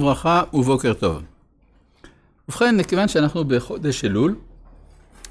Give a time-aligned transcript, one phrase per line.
[0.00, 1.22] ברכה ובוקר טוב.
[2.48, 4.34] ובכן, מכיוון שאנחנו בחודש אלול,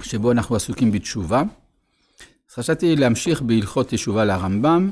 [0.02, 1.44] שבו אנחנו עסוקים בתשובה,
[2.50, 4.92] אז חשבתי להמשיך בהלכות תשובה לרמב"ם.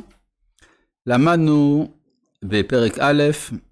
[1.07, 1.87] למדנו
[2.43, 3.23] בפרק א'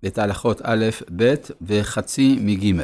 [0.08, 2.82] את ההלכות א', ב' וחצי מג'.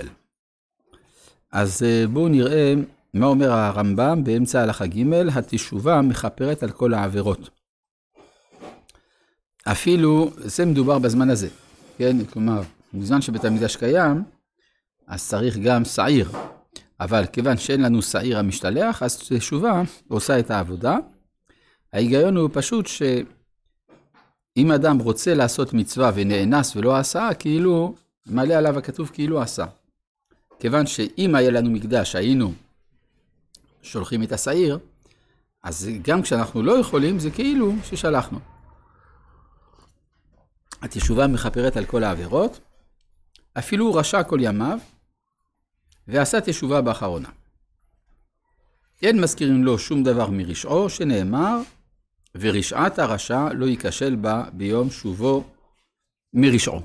[1.52, 2.74] אז אה, בואו נראה
[3.14, 7.50] מה אומר הרמב"ם באמצע הלכה ג', התשובה מכפרת על כל העבירות.
[9.64, 11.48] אפילו, זה מדובר בזמן הזה,
[11.98, 12.26] כן?
[12.26, 12.62] כלומר,
[12.94, 14.24] בזמן שבית המקדש קיים,
[15.08, 16.32] אז צריך גם שעיר.
[17.00, 20.98] אבל כיוון שאין לנו שעיר המשתלח, אז תשובה עושה את העבודה.
[21.94, 29.10] ההיגיון הוא פשוט שאם אדם רוצה לעשות מצווה ונאנס ולא עשה, כאילו, מעלה עליו הכתוב
[29.14, 29.66] כאילו עשה.
[30.60, 32.54] כיוון שאם היה לנו מקדש, היינו
[33.82, 34.80] שולחים את השעיר,
[35.64, 38.40] אז גם כשאנחנו לא יכולים, זה כאילו ששלחנו.
[40.82, 42.60] התשובה מכפרת על כל העבירות,
[43.58, 44.80] אפילו הוא רשע כל ימיו,
[46.08, 47.30] ועשה תשובה באחרונה.
[49.02, 51.62] אין מזכירים לו שום דבר מרשעו, שנאמר,
[52.36, 55.44] ורשעת הרשע לא ייכשל בה ביום שובו
[56.34, 56.82] מרשעו.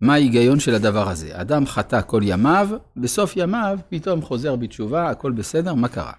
[0.00, 1.40] מה ההיגיון של הדבר הזה?
[1.40, 6.12] אדם חטא כל ימיו, בסוף ימיו פתאום חוזר בתשובה, הכל בסדר, מה קרה?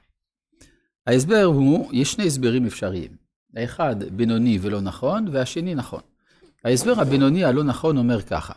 [1.08, 3.12] ההסבר הוא, יש שני הסברים אפשריים.
[3.56, 6.02] האחד בינוני ולא נכון, והשני נכון.
[6.66, 8.54] ההסבר הבינוני הלא נכון אומר ככה,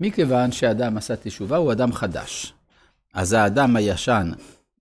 [0.00, 2.54] מכיוון שאדם עשה תשובה, הוא אדם חדש.
[3.14, 4.32] אז האדם הישן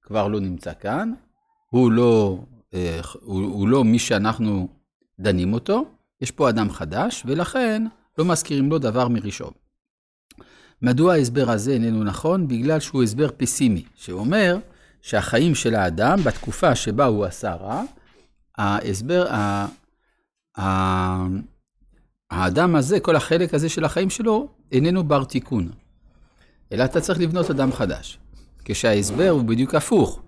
[0.02, 1.14] כבר לא נמצא כאן,
[1.70, 2.40] הוא לא,
[2.74, 4.68] אה, הוא, הוא לא מי שאנחנו
[5.20, 5.86] דנים אותו,
[6.22, 7.84] יש פה אדם חדש, ולכן
[8.18, 9.52] לא מזכירים לו דבר מראשון.
[10.82, 12.48] מדוע ההסבר הזה איננו נכון?
[12.48, 14.58] בגלל שהוא הסבר פסימי, שאומר
[15.02, 17.84] שהחיים של האדם, בתקופה שבה הוא עשה רע,
[18.58, 19.26] ההסבר,
[22.32, 25.72] האדם הזה, כל החלק הזה של החיים שלו, איננו בר תיקון.
[26.72, 28.20] אלא אתה צריך לבנות אדם חדש.
[28.66, 30.22] כשההסבר הוא בדיוק הפוך.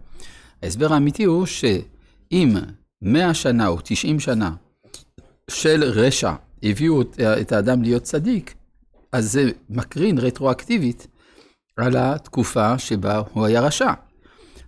[0.64, 2.56] ההסבר האמיתי הוא שאם
[3.02, 4.52] 100 שנה או 90 שנה
[5.50, 7.02] של רשע הביאו
[7.42, 8.56] את האדם להיות צדיק,
[9.12, 11.08] אז זה מקרין רטרואקטיבית
[11.78, 13.92] על התקופה שבה הוא היה רשע.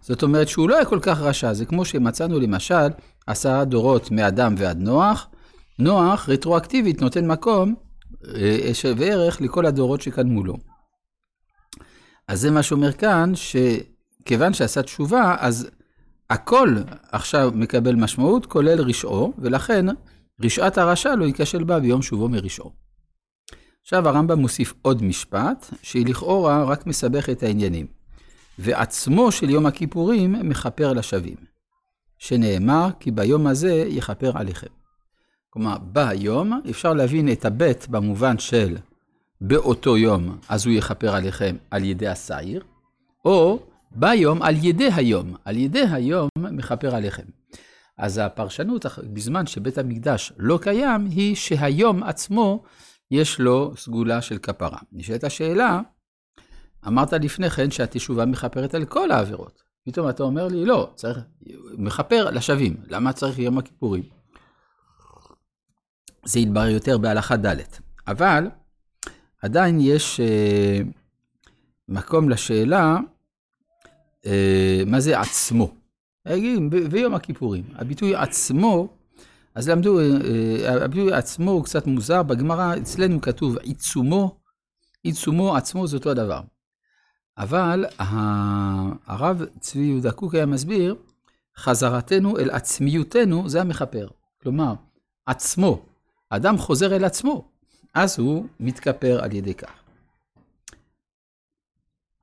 [0.01, 2.87] זאת אומרת שהוא לא היה כל כך רשע, זה כמו שמצאנו למשל
[3.27, 5.27] עשרה דורות מאדם ועד נוח,
[5.79, 7.75] נוח רטרואקטיבית נותן מקום
[8.35, 10.57] אה, שווה ערך לכל הדורות שקדמו לו.
[12.27, 15.69] אז זה מה שאומר כאן, שכיוון שעשה תשובה, אז
[16.29, 16.75] הכל
[17.11, 19.85] עכשיו מקבל משמעות, כולל רשעו, ולכן
[20.41, 22.71] רשעת הרשע לא ייכשל בה ביום שובו מרשעו.
[23.81, 27.87] עכשיו הרמב"ם מוסיף עוד משפט, שהיא לכאורה רק מסבך את העניינים.
[28.59, 31.37] ועצמו של יום הכיפורים מכפר לשווים,
[32.17, 34.78] שנאמר כי ביום הזה יכפר עליכם.
[35.59, 38.77] כלומר, ביום אפשר להבין את הבית במובן של
[39.41, 42.63] באותו יום, אז הוא יכפר עליכם על ידי השעיר,
[43.25, 43.59] או
[43.91, 47.23] ביום על ידי היום, על ידי היום מכפר עליכם.
[47.97, 52.63] אז הפרשנות בזמן שבית המקדש לא קיים, היא שהיום עצמו
[53.11, 54.79] יש לו סגולה של כפרה.
[54.91, 55.81] נשאלת השאלה,
[56.87, 59.61] אמרת לפני כן שהתשובה מכפרת על כל העבירות.
[59.85, 61.19] פתאום אתה אומר לי, לא, צריך,
[61.77, 64.18] מכפר לשווים, למה צריך יום הכיפורים?
[66.23, 67.55] זה יתברר יותר בהלכה ד'.
[68.07, 68.49] אבל
[69.41, 70.79] עדיין יש אה,
[71.87, 72.97] מקום לשאלה,
[74.25, 75.73] אה, מה זה עצמו?
[76.89, 77.63] ביום הכיפורים.
[77.75, 78.87] הביטוי עצמו,
[79.55, 84.39] אז למדו, אה, הביטוי עצמו הוא קצת מוזר, בגמרא אצלנו כתוב עיצומו,
[85.03, 86.41] עיצומו עצמו זה אותו הדבר.
[87.37, 87.85] אבל
[89.07, 90.95] הרב צבי יהודה קוק היה מסביר,
[91.57, 94.07] חזרתנו אל עצמיותנו זה המכפר.
[94.41, 94.73] כלומר,
[95.25, 95.85] עצמו,
[96.31, 97.47] האדם חוזר אל עצמו,
[97.93, 99.83] אז הוא מתכפר על ידי כך.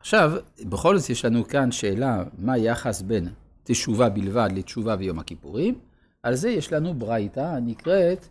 [0.00, 3.28] עכשיו, בכל זאת יש לנו כאן שאלה, מה היחס בין
[3.64, 5.78] תשובה בלבד לתשובה ויום הכיפורים?
[6.22, 8.26] על זה יש לנו ברייתא הנקראת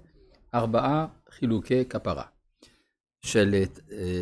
[0.54, 2.24] ארבעה חילוקי כפרה.
[3.26, 3.64] של,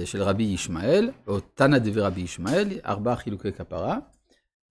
[0.06, 3.98] של רבי ישמעאל, או תנא דברבי ישמעאל, ארבעה חילוקי כפרה,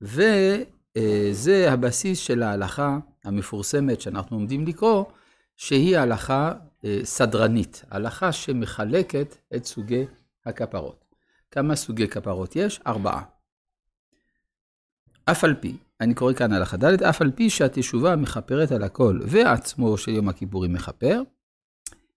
[0.01, 5.05] וזה הבסיס של ההלכה המפורסמת שאנחנו עומדים לקרוא,
[5.57, 6.55] שהיא הלכה אה,
[7.05, 10.05] סדרנית, הלכה שמחלקת את סוגי
[10.47, 11.05] הכפרות.
[11.51, 12.81] כמה סוגי כפרות יש?
[12.87, 13.23] ארבעה.
[15.25, 19.21] אף על פי, אני קורא כאן הלכה ד', אף על פי שהתשובה מכפרת על הכל
[19.27, 21.23] ועצמו של יום הכיפורים מכפר,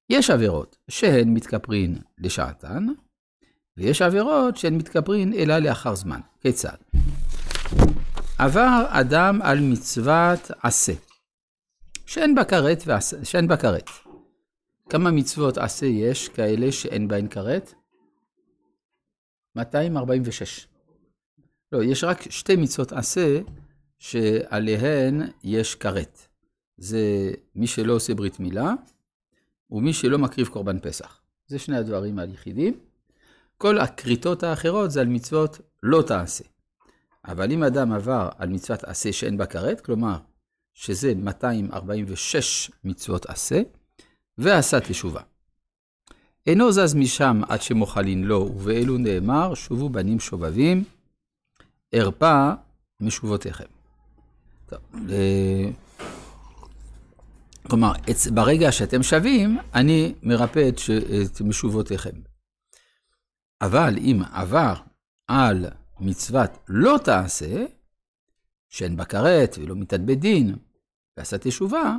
[0.09, 2.87] יש עבירות שהן מתכפרין לשעתן,
[3.77, 6.19] ויש עבירות שהן מתכפרין אלא לאחר זמן.
[6.41, 6.77] כיצד?
[8.37, 10.93] עבר אדם על מצוות עשה,
[12.05, 12.83] שאין בה כרת,
[13.23, 13.89] שאין בה כרת.
[14.89, 17.73] כמה מצוות עשה יש כאלה שאין בהן כרת?
[19.55, 20.67] 246.
[21.71, 23.39] לא, יש רק שתי מצוות עשה
[23.99, 26.27] שעליהן יש כרת.
[26.77, 28.73] זה מי שלא עושה ברית מילה,
[29.71, 31.21] ומי שלא מקריב קורבן פסח.
[31.47, 32.79] זה שני הדברים היחידים.
[33.57, 36.43] כל הכריתות האחרות זה על מצוות לא תעשה.
[37.25, 40.17] אבל אם אדם עבר על מצוות עשה שאין בה כרת, כלומר,
[40.73, 43.61] שזה 246 מצוות עשה,
[44.37, 45.21] ועשה תשובה.
[46.47, 50.83] אינו זז משם עד שמוחלין לו, ובאלו נאמר, שובו בנים שובבים,
[51.93, 52.51] ארפה
[52.99, 53.65] משובותיכם.
[54.65, 54.79] טוב,
[57.69, 57.93] כלומר,
[58.33, 60.89] ברגע שאתם שווים, אני מרפא את, ש...
[60.89, 62.21] את משובותיכם.
[63.61, 64.73] אבל אם עבר
[65.27, 65.65] על
[65.99, 67.65] מצוות לא תעשה,
[68.69, 70.55] שאין בה כרת ולא מתאד דין,
[71.17, 71.97] ועשה תשובה,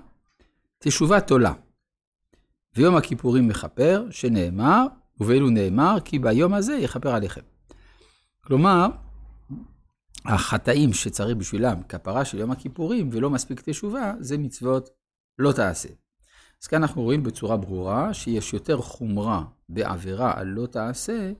[0.78, 1.52] תשובה תולה.
[2.76, 4.86] ויום הכיפורים מכפר, שנאמר,
[5.20, 7.40] ובאלו נאמר, כי ביום הזה יכפר עליכם.
[8.44, 8.86] כלומר,
[10.24, 14.88] החטאים שצריך בשבילם כפרה של יום הכיפורים ולא מספיק תשובה, זה מצוות
[15.38, 15.88] לא תעשה.
[16.62, 21.32] אז כאן אנחנו רואים בצורה ברורה שיש יותר חומרה בעבירה על לא תעשה,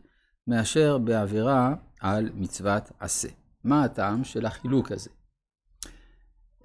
[0.46, 3.28] מאשר בעבירה על מצוות עשה.
[3.64, 5.10] מה הטעם של החילוק הזה?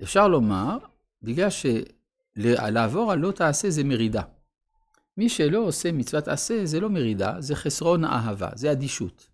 [0.03, 0.77] אפשר לומר,
[1.21, 4.21] בגלל שלעבור על לא תעשה זה מרידה.
[5.17, 9.27] מי שלא עושה מצוות עשה זה לא מרידה, זה חסרון אהבה, זה אדישות.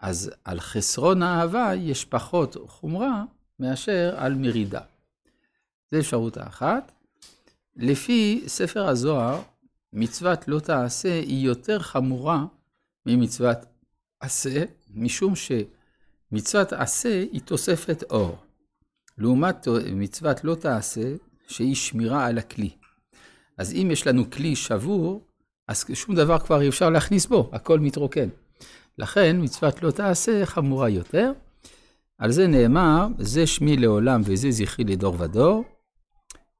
[0.00, 3.24] אז על חסרון אהבה יש פחות חומרה
[3.58, 4.80] מאשר על מרידה.
[5.90, 6.92] זו אפשרות האחת.
[7.76, 9.42] לפי ספר הזוהר,
[9.92, 12.44] מצוות לא תעשה היא יותר חמורה
[13.06, 13.58] ממצוות
[14.20, 14.64] עשה,
[14.94, 18.38] משום שמצוות עשה היא תוספת אור.
[19.18, 21.14] לעומת מצוות לא תעשה,
[21.48, 22.70] שהיא שמירה על הכלי.
[23.58, 25.24] אז אם יש לנו כלי שבור,
[25.68, 28.28] אז שום דבר כבר אי אפשר להכניס בו, הכל מתרוקן.
[28.98, 31.32] לכן מצוות לא תעשה חמורה יותר.
[32.18, 35.64] על זה נאמר, זה שמי לעולם וזה זכרי לדור ודור,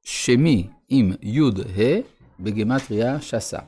[0.05, 2.01] שמי עם י' ה'
[2.41, 3.59] בגמטריה שסה.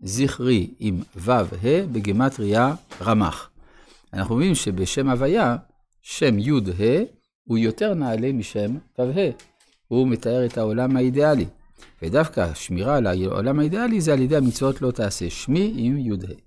[0.00, 3.50] זכרי עם ו' ה' בגמטריה רמח.
[4.12, 5.56] אנחנו מבינים שבשם הוויה,
[6.02, 7.04] שם י' ה'
[7.44, 9.30] הוא יותר נעלה משם ו' ה'.
[9.88, 11.46] הוא מתאר את העולם האידיאלי.
[12.02, 15.30] ודווקא שמירה על העולם האידיאלי זה על ידי המצוות לא תעשה.
[15.30, 16.46] שמי עם י' ה'.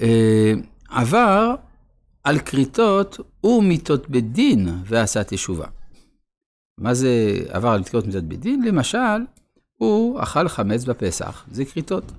[0.00, 0.52] אה,
[0.88, 1.54] עבר
[2.24, 5.66] על כריתות ומיתות בדין ועשה תשובה.
[6.78, 8.62] מה זה עבר על כריתות מיתות בדין?
[8.64, 8.98] למשל,
[9.78, 12.12] הוא אכל חמץ בפסח, זה כריתות.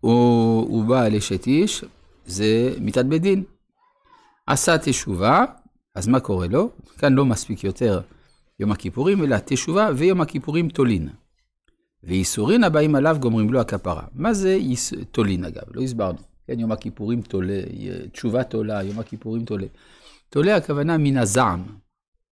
[0.00, 1.84] הוא, הוא בא לאשת איש,
[2.26, 3.44] זה מיתת בדין.
[4.46, 5.44] עשה תשובה,
[5.94, 6.70] אז מה קורה לו?
[6.98, 8.00] כאן לא מספיק יותר
[8.62, 11.08] יום הכיפורים, אלא תשובה ויום הכיפורים תולין.
[12.04, 14.04] וייסורין הבאים עליו גומרים לו הכפרה.
[14.14, 14.92] מה זה יס...
[15.10, 15.62] תולין אגב?
[15.74, 16.18] לא הסברנו.
[16.46, 17.60] כן, יום הכיפורים תולה,
[18.12, 19.66] תשובה תולה, יום הכיפורים תולה.
[20.28, 21.62] תולה הכוונה מן הזעם.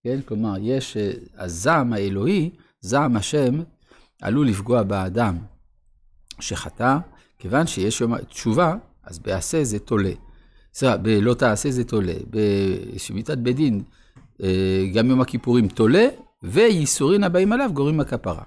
[0.05, 2.50] כן, כלומר, יש אה, הזעם האלוהי,
[2.81, 3.61] זעם השם,
[4.23, 5.38] עלול לפגוע באדם
[6.41, 6.99] שחטא,
[7.38, 8.75] כיוון שיש יום תשובה,
[9.05, 10.12] אז בעשה זה תולה.
[10.75, 12.15] סליחה, בלא תעשה זה תולה.
[12.31, 13.82] בשמיטת בית דין,
[14.94, 16.08] גם יום הכיפורים תולה,
[16.42, 18.42] וייסורין הבאים עליו גורמים הכפרה.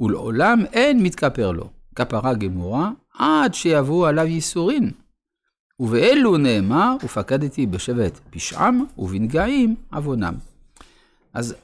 [0.00, 1.70] ולעולם אין מתכפר לו.
[1.94, 4.90] כפרה גמורה, עד שיבואו עליו ייסורין.
[5.80, 10.34] ובאלו נאמר, ופקדתי בשבט פשעם, ובנגעים עוונם.
[11.34, 11.54] אז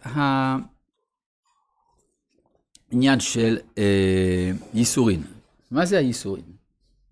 [2.92, 5.22] העניין של אה, ייסורין.
[5.70, 6.44] מה זה הייסורין?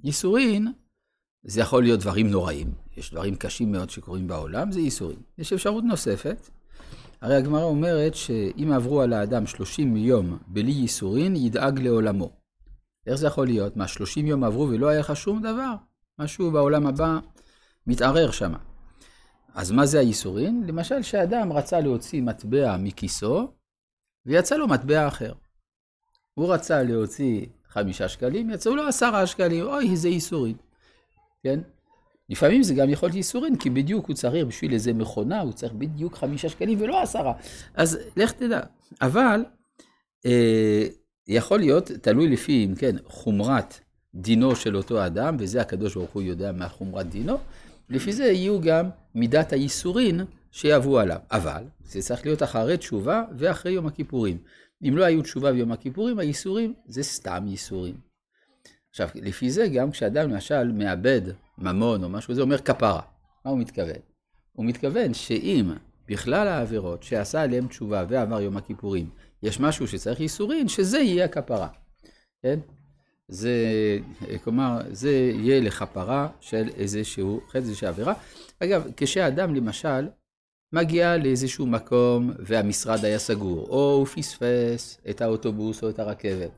[0.04, 0.72] ייסורין,
[1.42, 5.18] זה יכול להיות דברים נוראים, יש דברים קשים מאוד שקורים בעולם, זה ייסורין.
[5.38, 6.50] יש אפשרות נוספת,
[7.20, 12.30] הרי הגמרא אומרת שאם עברו על האדם 30 יום בלי ייסורין, ידאג לעולמו.
[13.06, 13.76] איך זה יכול להיות?
[13.76, 15.74] מה, 30 יום עברו ולא היה לך שום דבר?
[16.18, 17.18] משהו בעולם הבא
[17.86, 18.52] מתערער שם.
[19.54, 20.64] אז מה זה הייסורין?
[20.66, 23.52] למשל, שאדם רצה להוציא מטבע מכיסו,
[24.26, 25.32] ויצא לו מטבע אחר.
[26.34, 30.56] הוא רצה להוציא חמישה שקלים, יצאו לו עשרה שקלים, אוי, איזה ייסורין.
[31.42, 31.60] כן?
[32.28, 35.72] לפעמים זה גם יכול להיות ייסורין, כי בדיוק הוא צריך בשביל איזה מכונה, הוא צריך
[35.72, 37.32] בדיוק חמישה שקלים ולא עשרה.
[37.74, 38.60] אז לך תדע.
[39.02, 39.44] אבל
[40.26, 40.86] אה,
[41.28, 43.80] יכול להיות, תלוי לפי, אם כן, חומרת
[44.14, 47.38] דינו של אותו אדם, וזה הקדוש ברוך הוא יודע מה חומרת דינו,
[47.88, 50.20] לפי זה יהיו גם מידת הייסורין
[50.50, 51.18] שיבואו עליו.
[51.30, 54.38] אבל זה צריך להיות אחרי תשובה ואחרי יום הכיפורים.
[54.88, 58.09] אם לא היו תשובה ביום הכיפורים, הייסורים זה סתם ייסורים.
[58.90, 61.22] עכשיו, לפי זה גם כשאדם למשל מאבד
[61.58, 63.00] ממון או משהו, זה אומר כפרה.
[63.44, 64.00] מה הוא מתכוון?
[64.52, 65.72] הוא מתכוון שאם
[66.08, 69.10] בכלל העבירות שעשה עליהם תשובה ועבר יום הכיפורים,
[69.42, 71.68] יש משהו שצריך ייסורין, שזה יהיה הכפרה.
[72.42, 72.58] כן?
[73.28, 73.54] זה,
[74.44, 78.14] כלומר, זה יהיה לכפרה של איזשהו חטא, איזושהי עבירה.
[78.60, 80.08] אגב, כשאדם למשל
[80.72, 86.50] מגיע לאיזשהו מקום והמשרד היה סגור, או הוא פספס את האוטובוס או את הרכבת,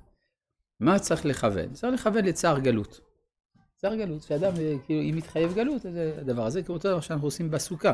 [0.82, 1.72] מה צריך לכוון?
[1.72, 3.00] צריך לכוון לצער גלות.
[3.76, 4.52] צער גלות, שאדם,
[4.86, 7.92] כאילו, אם מתחייב גלות, זה הדבר הזה, כמו אותו דבר שאנחנו עושים בסוכה.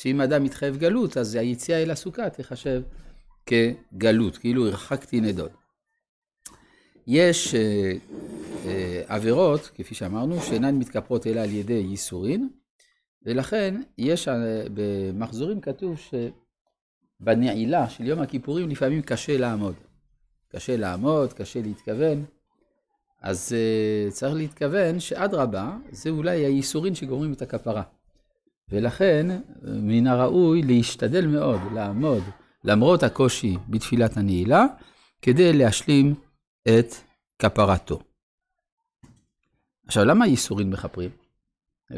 [0.00, 2.82] שאם אדם מתחייב גלות, אז היציאה אל הסוכה תחשב
[3.46, 5.50] כגלות, כאילו הרחקתי נדוד.
[7.06, 7.92] יש אה,
[8.66, 12.48] אה, עבירות, כפי שאמרנו, שאינן מתכפרות אלא על ידי ייסורין,
[13.22, 15.98] ולכן יש, אה, במחזורים כתוב
[17.20, 19.74] שבנעילה של יום הכיפורים לפעמים קשה לעמוד.
[20.54, 22.24] קשה לעמוד, קשה להתכוון,
[23.22, 27.82] אז uh, צריך להתכוון שאדרבה, זה אולי הייסורין שגורמים את הכפרה.
[28.68, 29.26] ולכן
[29.62, 32.22] מן הראוי להשתדל מאוד לעמוד
[32.64, 34.66] למרות הקושי בתפילת הנעילה,
[35.22, 36.14] כדי להשלים
[36.68, 36.94] את
[37.38, 38.00] כפרתו.
[39.86, 41.10] עכשיו, למה הייסורין מכפרים?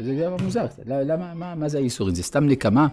[0.01, 0.83] זה גם מוזר קצת.
[0.85, 2.15] למה, מה, מה זה הייסורין?
[2.15, 2.87] זה סתם נקמה?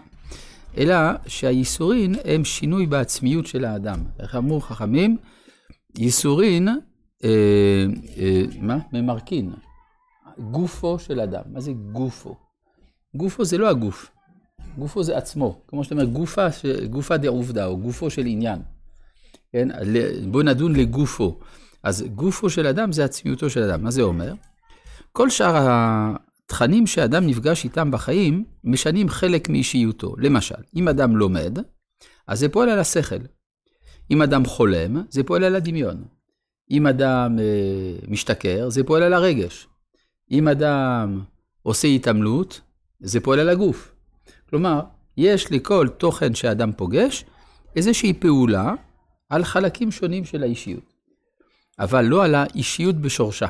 [0.76, 4.04] אלא שהייסורין הם שינוי בעצמיות של האדם.
[4.18, 5.16] איך אמרו חכמים?
[5.99, 6.77] ייסורין, אה,
[8.17, 8.79] אה, מה?
[8.93, 9.53] ממרקין.
[10.39, 11.43] גופו של אדם.
[11.47, 12.37] מה זה גופו?
[13.17, 14.11] גופו זה לא הגוף.
[14.79, 15.61] גופו זה עצמו.
[15.69, 16.47] כמו שאתה אומר, גופה,
[16.91, 18.59] גופה דעובדה, או גופו של עניין.
[19.53, 19.69] כן?
[20.31, 21.39] בוא נדון לגופו.
[21.83, 23.83] אז גופו של אדם זה עצמיותו של אדם.
[23.83, 24.35] מה זה אומר?
[25.13, 30.15] כל שאר התכנים שאדם נפגש איתם בחיים, משנים חלק מאישיותו.
[30.19, 31.59] למשל, אם אדם לומד,
[32.27, 33.17] אז זה פועל על השכל.
[34.11, 36.04] אם אדם חולם, זה פועל על הדמיון.
[36.70, 39.68] אם אדם אה, משתכר, זה פועל על הרגש.
[40.30, 41.20] אם אדם
[41.62, 42.61] עושה התעמלות,
[43.00, 43.92] זה פועל על הגוף.
[44.50, 44.80] כלומר,
[45.16, 47.25] יש לכל תוכן שאדם פוגש
[47.76, 48.75] איזושהי פעולה
[49.28, 50.92] על חלקים שונים של האישיות,
[51.78, 53.46] אבל לא על האישיות בשורשה.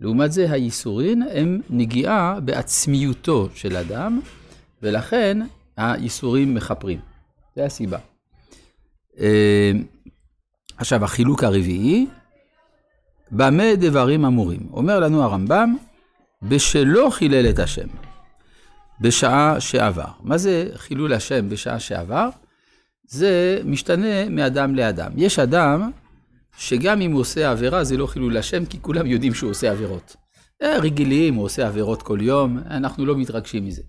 [0.00, 4.20] לעומת זה, הייסורין הם נגיעה בעצמיותו של אדם,
[4.82, 5.38] ולכן
[5.76, 7.00] הייסורים מכפרים.
[7.56, 7.98] זה הסיבה.
[9.20, 9.72] אה,
[10.76, 12.06] עכשיו, החילוק הרביעי,
[13.30, 14.60] במה דברים אמורים?
[14.72, 15.76] אומר לנו הרמב"ם,
[16.42, 17.86] בשלא חילל את השם,
[19.00, 20.10] בשעה שעבר.
[20.20, 22.28] מה זה חילול השם בשעה שעבר?
[23.06, 25.12] זה משתנה מאדם לאדם.
[25.16, 25.90] יש אדם
[26.58, 30.16] שגם אם הוא עושה עבירה זה לא חילול השם, כי כולם יודעים שהוא עושה עבירות.
[30.62, 33.82] אה, רגילים, הוא עושה עבירות כל יום, אנחנו לא מתרגשים מזה.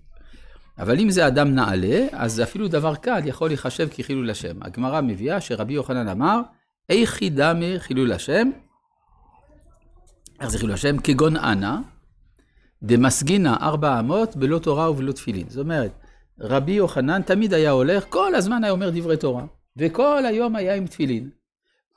[0.78, 4.62] אבל אם זה אדם נעלה, אז אפילו דבר קל יכול להיחשב כחילול השם.
[4.62, 6.40] הגמרא מביאה שרבי יוחנן אמר,
[6.88, 8.50] איכי דמי חילול השם,
[10.40, 10.98] איך זה חילול השם?
[10.98, 11.76] כגון אנא,
[12.82, 15.48] דמסגינא ארבע אמות בלא תורה ובלא תפילין.
[15.48, 15.90] זאת אומרת,
[16.40, 19.44] רבי יוחנן תמיד היה הולך, כל הזמן היה אומר דברי תורה,
[19.76, 21.30] וכל היום היה עם תפילין.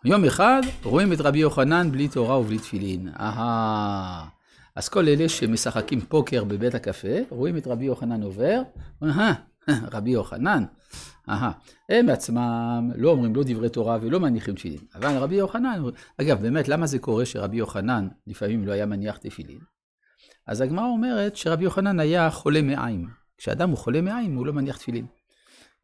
[0.06, 3.10] יום אחד רואים את רבי יוחנן בלי תורה ובלי תפילין.
[3.20, 4.33] אהה.
[4.76, 8.62] אז כל אלה שמשחקים פוקר בבית הקפה, רואים את רבי יוחנן עובר,
[9.04, 9.34] אהה,
[9.94, 10.64] רבי יוחנן,
[11.30, 11.52] אהה.
[11.90, 14.80] הם עצמם לא אומרים לא דברי תורה ולא מניחים תפילין.
[14.96, 15.82] אבל רבי יוחנן,
[16.22, 19.60] אגב, באמת, למה זה קורה שרבי יוחנן לפעמים לא היה מניח תפילין?
[20.48, 23.08] אז הגמרא אומרת שרבי יוחנן היה חולה מעיים.
[23.38, 25.06] כשאדם הוא חולה מעיים, הוא לא מניח תפילין.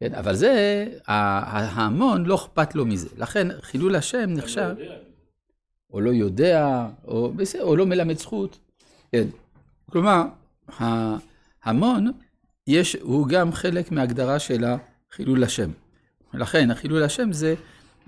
[0.00, 3.08] כן, אבל זה, ההמון לא אכפת לו מזה.
[3.16, 4.74] לכן חילול השם נחשב,
[5.92, 8.69] או לא יודע, או, או לא מלמד זכות.
[9.12, 9.26] כן.
[9.90, 10.22] כלומר,
[11.62, 12.12] ההמון,
[12.66, 15.70] יש, הוא גם חלק מהגדרה של החילול השם.
[16.34, 17.54] לכן החילול השם זה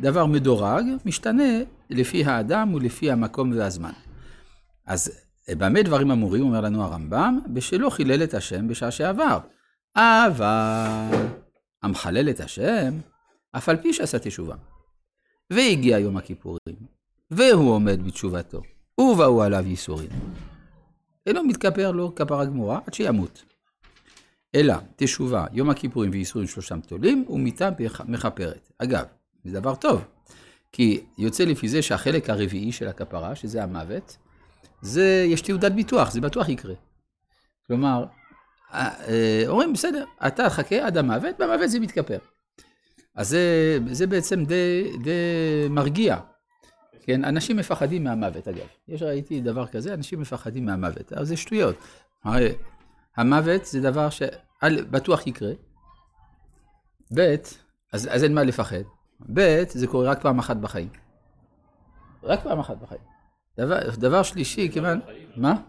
[0.01, 1.53] דבר מדורג, משתנה
[1.91, 3.93] לפי האדם ולפי המקום והזמן.
[4.87, 9.39] אז במה דברים אמורים, אומר לנו הרמב"ם, בשלא חילל את השם בשעה שעבר.
[9.97, 11.27] אבל
[11.83, 12.95] המחלל את השם,
[13.53, 14.55] אף על פי שעשה תשובה.
[15.51, 16.77] והגיע יום הכיפורים,
[17.31, 18.63] והוא עומד בתשובתו,
[19.01, 20.11] ובאו עליו ייסורים.
[21.26, 23.45] אינו מתכפר לו כפרה גמורה עד שימות.
[24.55, 27.69] אלא תשובה, יום הכיפורים וייסורים שלושם תולים, ומיתה
[28.05, 28.71] מכפרת.
[28.79, 29.05] אגב,
[29.45, 30.05] זה דבר טוב,
[30.73, 34.17] כי יוצא לפי זה שהחלק הרביעי של הכפרה, שזה המוות,
[34.83, 36.75] זה, יש תעודת ביטוח, זה בטוח יקרה.
[37.67, 38.05] כלומר,
[38.73, 42.19] אה, אה, אומרים, בסדר, אתה חכה עד המוות, במוות זה מתכפר.
[43.14, 46.17] אז זה, זה בעצם די, די מרגיע.
[47.03, 48.67] כן, אנשים מפחדים מהמוות, אגב.
[48.89, 51.13] יש, ראיתי דבר כזה, אנשים מפחדים מהמוות.
[51.13, 51.77] אבל זה שטויות.
[52.25, 52.55] הרי
[53.17, 55.53] המוות זה דבר שבטוח יקרה.
[57.15, 57.35] ב',
[57.93, 58.83] אז, אז אין מה לפחד.
[59.33, 60.89] ב', זה קורה רק פעם אחת בחיים.
[62.23, 63.01] רק פעם אחת בחיים.
[63.59, 65.01] דבר, דבר שלישי, כיוון...
[65.37, 65.63] מה?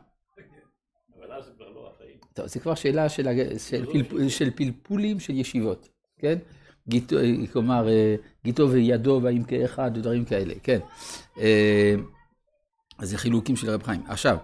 [2.33, 6.37] טוב, זה כבר שאלה של, של, פלפ, של פלפולים של ישיבות, כן?
[6.87, 7.15] גיטו,
[7.53, 7.87] כלומר,
[8.45, 10.79] גיטו וידו והאם כאחד ודברים כאלה, כן.
[12.97, 14.01] אז זה חילוקים של רב חיים.
[14.07, 14.37] עכשיו,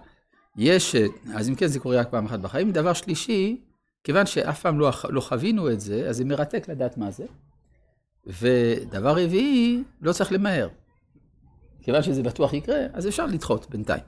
[0.56, 0.96] יש,
[1.34, 2.72] אז אם כן זה קורה רק פעם אחת בחיים.
[2.72, 3.60] דבר שלישי,
[4.04, 7.24] כיוון שאף פעם לא, לא חווינו את זה, אז זה מרתק לדעת מה זה.
[8.26, 10.68] ודבר רביעי, לא צריך למהר.
[11.82, 14.02] כיוון שזה בטוח יקרה, אז אפשר לדחות בינתיים.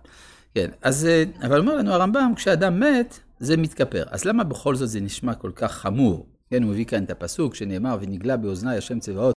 [0.54, 1.08] כן, אז,
[1.46, 4.04] אבל אומר לנו הרמב"ם, כשאדם מת, זה מתכפר.
[4.10, 6.26] אז למה בכל זאת זה נשמע כל כך חמור?
[6.52, 9.34] כן, הוא מביא כאן את הפסוק שנאמר, ונגלה באוזני השם צבאות,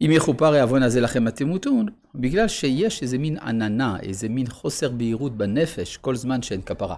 [0.00, 5.36] אם יכופר העוון הזה לכם התמותון, בגלל שיש איזה מין עננה, איזה מין חוסר בהירות
[5.36, 6.96] בנפש כל זמן שאין כפרה.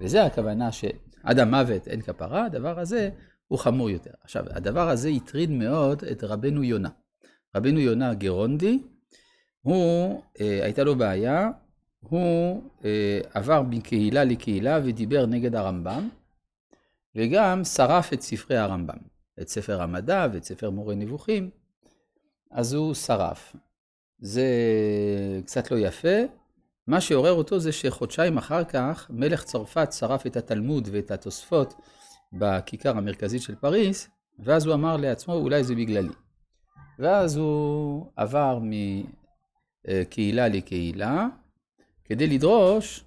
[0.00, 3.10] וזה הכוונה שעד המוות אין כפרה, הדבר הזה
[3.48, 4.10] הוא חמור יותר.
[4.22, 6.90] עכשיו, הדבר הזה הטריד מאוד את רבנו יונה.
[7.56, 8.78] רבנו יונה גרונדי,
[9.62, 11.50] הוא, אה, הייתה לו בעיה,
[12.00, 16.08] הוא אה, עבר מקהילה לקהילה ודיבר נגד הרמב"ם,
[17.14, 18.98] וגם שרף את ספרי הרמב"ם,
[19.40, 21.50] את ספר המדע ואת ספר מורה נבוכים,
[22.50, 23.56] אז הוא שרף.
[24.18, 24.46] זה
[25.44, 26.18] קצת לא יפה.
[26.86, 31.74] מה שעורר אותו זה שחודשיים אחר כך מלך צרפת שרף את התלמוד ואת התוספות
[32.32, 36.12] בכיכר המרכזית של פריס, ואז הוא אמר לעצמו, אולי זה בגללי.
[36.98, 38.58] ואז הוא עבר
[39.88, 41.26] מקהילה לקהילה,
[42.04, 43.04] כדי לדרוש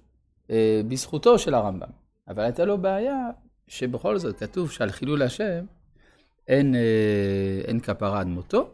[0.50, 1.90] אה, בזכותו של הרמב"ם.
[2.28, 3.30] אבל הייתה לו בעיה
[3.68, 5.64] שבכל זאת כתוב שעל חילול השם
[6.48, 8.70] אין, אה, אין כפרה עד מותו,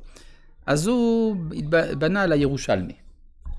[0.66, 1.36] אז הוא
[1.98, 2.96] בנה על הירושלמי.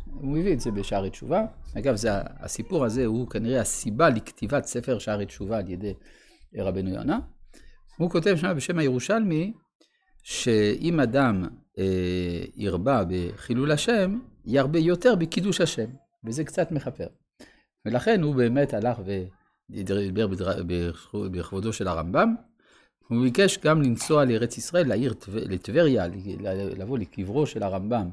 [0.06, 1.46] הוא הביא את זה בשערי תשובה.
[1.78, 5.94] אגב, זה, הסיפור הזה הוא כנראה הסיבה לכתיבת ספר שערי תשובה על ידי
[6.58, 7.20] רבנו יונה.
[7.98, 9.54] הוא כותב שם בשם הירושלמי,
[10.24, 11.48] שאם אדם
[11.80, 15.90] אה, ירבה בחילול השם, ירבה יותר בקידוש השם,
[16.26, 17.08] וזה קצת מכפר.
[17.86, 19.00] ולכן הוא באמת הלך
[19.72, 20.28] ודיבר
[21.32, 22.36] בכבודו של הרמב"ם.
[23.08, 26.08] הוא ביקש גם לנסוע לארץ ישראל, לעיר לטבריה,
[26.78, 28.10] לבוא לקברו של הרמב"ם,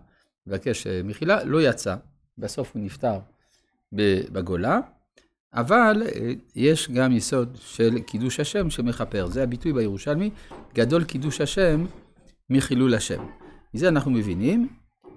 [0.47, 1.97] לבקש אה, מחילה, לא יצא.
[2.38, 3.19] בסוף הוא נפטר
[3.93, 4.81] בגולה,
[5.55, 9.26] אבל אה, יש גם יסוד של קידוש השם שמכפר.
[9.26, 10.30] זה הביטוי בירושלמי,
[10.75, 11.87] גדול קידוש השם
[12.50, 13.26] מחילול השם.
[13.75, 14.69] מזה אנחנו מבינים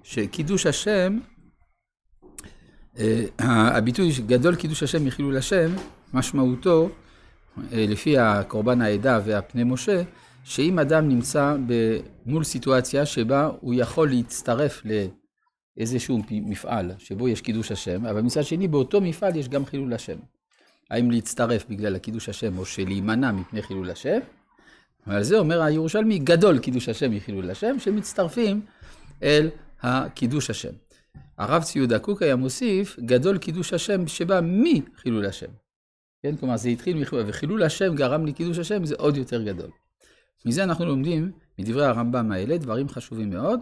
[0.02, 1.18] שקידוש השם,
[2.98, 3.24] אה,
[3.76, 5.70] הביטוי גדול קידוש השם מחילול השם,
[6.14, 6.88] משמעותו,
[7.58, 10.02] אה, לפי הקורבן העדה והפני משה,
[10.44, 11.56] שאם אדם נמצא
[12.26, 14.82] מול סיטואציה שבה הוא יכול להצטרף
[15.76, 20.16] לאיזשהו מפעל שבו יש קידוש השם, אבל מצד שני באותו מפעל יש גם חילול השם.
[20.90, 24.18] האם להצטרף בגלל הקידוש השם או שלהימנע מפני חילול השם?
[25.06, 28.60] ועל זה אומר הירושלמי, גדול קידוש השם מחילול השם, שמצטרפים
[29.22, 29.50] אל
[29.82, 30.72] הקידוש השם.
[31.38, 35.46] הרב ציודה קוק היה מוסיף, גדול קידוש השם שבא מחילול השם.
[36.22, 39.70] כן, כלומר זה התחיל מחילול, וחילול השם גרם לקידוש השם, זה עוד יותר גדול.
[40.46, 43.60] מזה אנחנו לומדים, מדברי הרמב"ם האלה, דברים חשובים מאוד,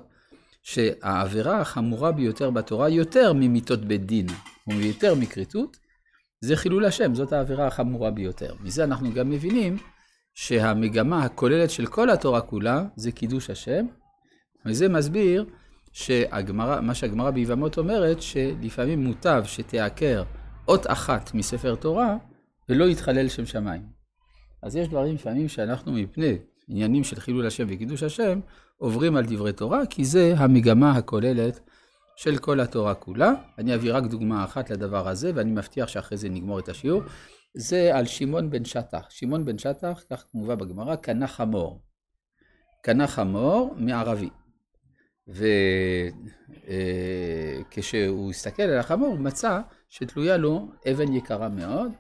[0.63, 4.27] שהעבירה החמורה ביותר בתורה, יותר ממיתות בית דין
[4.69, 5.77] ויותר מכריתות,
[6.41, 8.55] זה חילול השם, זאת העבירה החמורה ביותר.
[8.61, 9.77] מזה אנחנו גם מבינים
[10.35, 13.87] שהמגמה הכוללת של כל התורה כולה זה קידוש השם,
[14.67, 15.45] וזה מסביר
[15.93, 20.23] שהגמרא, מה שהגמרא ביבמות אומרת, שלפעמים מוטב שתעקר
[20.69, 22.17] אות אחת מספר תורה
[22.71, 23.83] ולא יתחלל שם שמיים.
[24.63, 28.41] אז יש דברים לפעמים שאנחנו מפני עניינים של חילול השם וקידוש השם,
[28.77, 31.61] עוברים על דברי תורה, כי זה המגמה הכוללת
[32.17, 33.33] של כל התורה כולה.
[33.59, 37.03] אני אביא רק דוגמה אחת לדבר הזה, ואני מבטיח שאחרי זה נגמור את השיעור.
[37.55, 39.07] זה על שמעון בן שטח.
[39.11, 41.81] שמעון בן שטח, כך מובא בגמרא, קנה חמור.
[42.83, 44.29] קנה חמור מערבי.
[47.69, 51.93] וכשהוא אה, הסתכל על החמור, הוא מצא שתלויה לו אבן יקרה מאוד.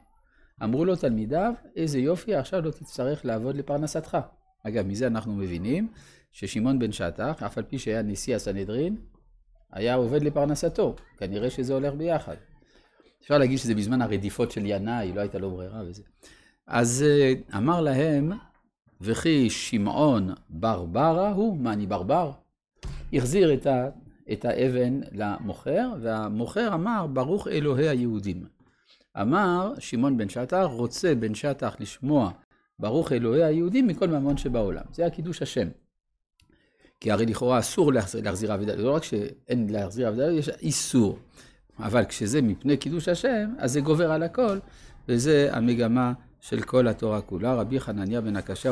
[0.62, 4.18] אמרו לו תלמידיו, איזה יופי, עכשיו לא תצטרך לעבוד לפרנסתך.
[4.62, 5.88] אגב, מזה אנחנו מבינים
[6.32, 8.96] ששמעון בן שטח, אף על פי שהיה נשיא הסנהדרין,
[9.72, 10.96] היה עובד לפרנסתו.
[11.18, 12.34] כנראה שזה הולך ביחד.
[13.22, 16.02] אפשר להגיד שזה בזמן הרדיפות של ינאי, לא הייתה לו ברירה וזה.
[16.66, 18.32] אז אה, אמר להם,
[19.00, 22.32] וכי שמעון ברברה הוא, מה אני ברבר?
[23.12, 23.88] החזיר את, ה,
[24.32, 28.59] את האבן למוכר, והמוכר אמר, ברוך אלוהי היהודים.
[29.16, 32.30] אמר שמעון בן שטח, רוצה בן שטח לשמוע
[32.78, 34.82] ברוך אלוהי היהודים מכל ממון שבעולם.
[34.92, 35.68] זה הקידוש השם.
[37.00, 41.18] כי הרי לכאורה אסור להחזיר, להחזיר אבידה, לא רק שאין להחזיר אבידה, יש איסור.
[41.78, 44.58] אבל כשזה מפני קידוש השם, אז זה גובר על הכל,
[45.08, 47.54] וזה המגמה של כל התורה כולה.
[47.54, 48.68] רבי חנניה בן הקשה